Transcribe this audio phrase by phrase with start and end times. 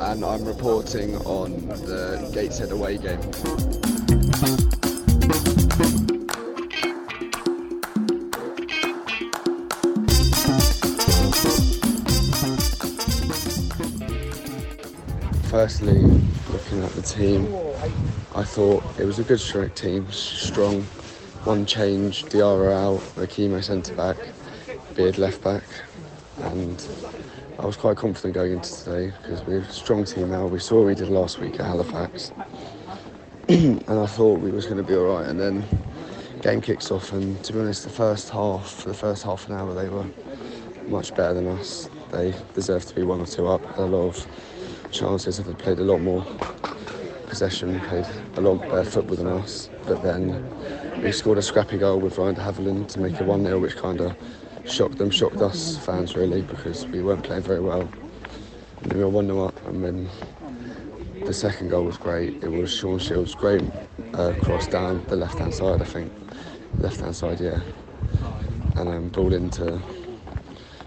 [0.00, 3.20] and I'm reporting on the Gateshead away game.
[15.50, 16.00] Firstly,
[16.50, 17.54] looking at the team,
[18.34, 20.82] I thought it was a good strike team, strong.
[21.44, 24.16] One change, Diarra out, Akimo centre back,
[24.94, 25.64] Beard left back,
[26.38, 26.80] and
[27.62, 30.48] I was quite confident going into today because we're a strong team now.
[30.48, 32.32] We saw what we did last week at Halifax,
[33.48, 35.28] and I thought we was going to be all right.
[35.28, 35.64] And then
[36.40, 39.54] game kicks off, and to be honest, the first half, for the first half an
[39.54, 40.04] hour, they were
[40.88, 41.88] much better than us.
[42.10, 43.64] They deserved to be one or two up.
[43.64, 44.26] Had a lot of
[44.90, 45.38] chances.
[45.38, 46.26] They played a lot more
[47.28, 49.70] possession, played a lot better football than us.
[49.86, 50.50] But then
[51.00, 53.76] we scored a scrappy goal with Ryan de Havilland to make it 1 0, which
[53.76, 54.16] kind of
[54.66, 57.88] shocked them, shocked us fans really, because we weren't playing very well.
[58.82, 60.08] And we were 1 0 up, and then
[61.24, 62.42] the second goal was great.
[62.42, 63.62] It was Sean Shields' great
[64.14, 66.12] uh, cross down the left hand side, I think.
[66.78, 67.60] Left hand side, yeah.
[68.76, 69.80] And then um, ball into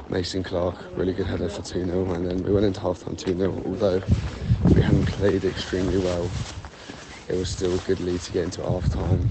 [0.09, 2.13] Mason Clark, really good header for 2 0.
[2.13, 4.01] And then we went into half time 2 0, although
[4.73, 6.29] we hadn't played extremely well.
[7.27, 9.29] It was still a good lead to get into half time.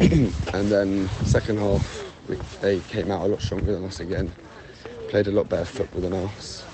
[0.52, 4.32] and then second half, we, they came out a lot stronger than us again,
[5.08, 6.64] played a lot better football than us,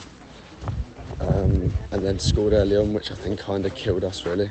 [1.20, 4.50] um, and then scored early on, which I think kind of killed us really.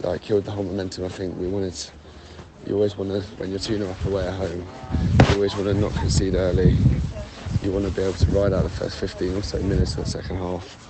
[0.00, 1.04] Like killed the whole momentum.
[1.04, 1.74] I think we wanted.
[2.66, 4.66] You always want to, when you're 2 up away at home,
[5.28, 6.76] you always want to not concede early.
[7.62, 10.04] You want to be able to ride out the first 15 or so minutes of
[10.04, 10.86] the second half.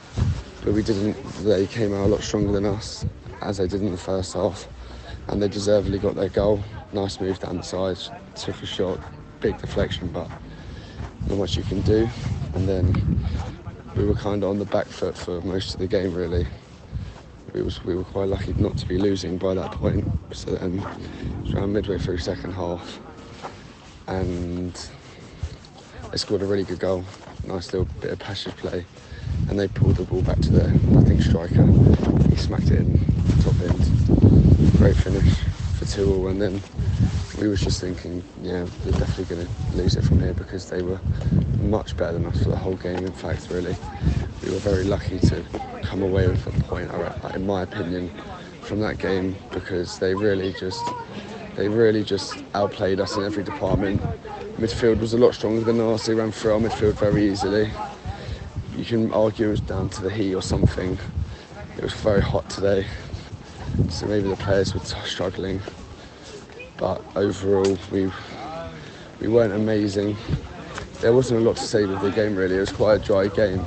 [0.65, 1.15] But we didn't.
[1.45, 3.07] They came out a lot stronger than us,
[3.41, 4.67] as they did in the first half,
[5.29, 6.63] and they deservedly got their goal.
[6.93, 7.99] Nice move down the side,
[8.35, 8.99] took a shot,
[9.41, 10.29] big deflection, but
[11.29, 12.09] not much you can do.
[12.55, 13.27] And then
[13.97, 16.47] we were kind of on the back foot for most of the game, really.
[17.53, 20.07] We was we were quite lucky not to be losing by that point.
[20.33, 23.01] So was around midway through second half,
[24.07, 24.75] and
[26.11, 27.05] they scored a really good goal.
[27.47, 28.85] Nice little bit of passage play,
[29.49, 31.65] and they pulled the ball back to their I think striker.
[32.29, 32.99] He smacked it in
[33.41, 34.77] top end.
[34.77, 35.39] Great finish
[35.79, 36.61] for two all, and then
[37.41, 40.83] we was just thinking, yeah, they're definitely going to lose it from here because they
[40.83, 41.01] were
[41.61, 42.99] much better than us for the whole game.
[42.99, 43.77] In fact, really,
[44.43, 45.45] we were very lucky to
[45.83, 46.91] come away with a point,
[47.35, 48.11] in my opinion,
[48.63, 50.83] from that game because they really just
[51.57, 54.01] they really just outplayed us in every department.
[54.59, 56.07] Midfield was a lot stronger than us.
[56.07, 57.71] They ran through our midfield very easily.
[58.77, 60.99] You can argue it was down to the heat or something.
[61.77, 62.87] It was very hot today,
[63.91, 65.61] so maybe the players were struggling
[66.79, 68.11] but overall we
[69.21, 70.17] we weren't amazing.
[71.01, 72.57] There wasn't a lot to say with the game really.
[72.57, 73.65] It was quite a dry game,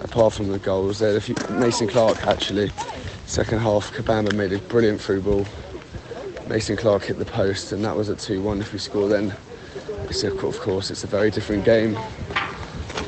[0.00, 0.98] apart from the goals.
[0.98, 2.70] There, few, Mason Clark actually,
[3.26, 5.46] second half, Kabamba made a brilliant through ball.
[6.48, 8.60] Mason Clark hit the post, and that was at 2-1.
[8.60, 9.34] If we score, then
[10.04, 11.96] it's a, of course it's a very different game.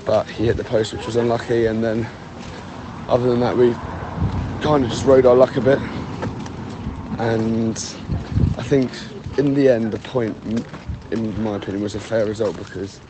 [0.07, 2.07] But he hit the post, which was unlucky, and then
[3.09, 3.73] other than that, we
[4.63, 5.79] kind of just rode our luck a bit.
[7.19, 7.77] And
[8.57, 8.91] I think
[9.39, 10.37] in the end, the point,
[11.11, 13.01] in my opinion, was a fair result because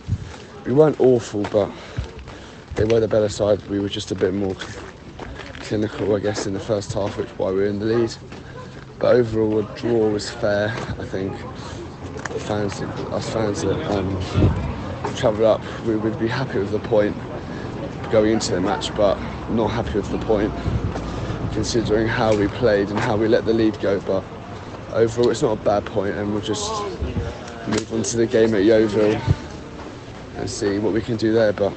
[0.64, 1.70] we weren't awful, but
[2.76, 3.64] they were the better side.
[3.68, 4.54] We were just a bit more
[5.60, 8.14] clinical, I guess, in the first half, which why we were in the lead.
[8.98, 10.68] But overall, a draw was fair.
[10.98, 11.36] I think
[12.40, 14.20] fans, us fans that um,
[15.16, 17.16] travelled up, we would be happy with the point
[18.10, 19.18] going into the match, but
[19.50, 20.52] not happy with the point
[21.52, 24.00] considering how we played and how we let the lead go.
[24.00, 24.24] But
[24.94, 26.70] overall it's not a bad point and we'll just
[27.66, 29.20] move on to the game at Yeovil
[30.36, 31.74] and see what we can do there but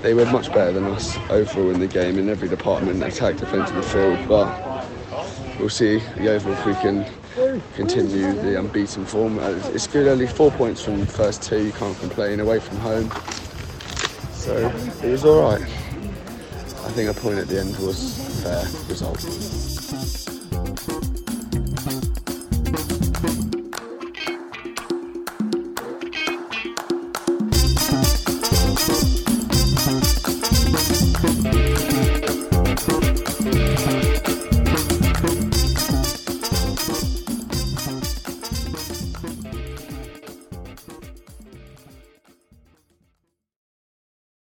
[0.00, 3.70] they were much better than us overall in the game in every department attack defence
[3.70, 4.28] and the field.
[4.28, 4.86] but
[5.58, 7.06] we'll see Yeovil if we can
[7.74, 9.38] continue the unbeaten form.
[9.38, 12.78] Uh, it's good only four points from the first two you can't complain away from
[12.78, 13.10] home.
[14.32, 14.56] So
[15.02, 15.60] it was all right.
[15.60, 19.22] I think a point at the end was a fair result